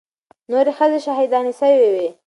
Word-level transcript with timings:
نورې 0.49 0.71
ښځې 0.77 0.99
شهيدانې 1.05 1.53
سوې 1.59 1.87
وې. 1.93 2.07